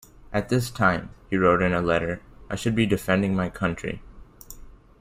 [0.33, 4.01] "At this time," he wrote in a letter, "I should be defending my country.